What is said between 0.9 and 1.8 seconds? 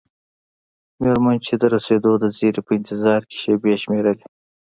میرمن چې د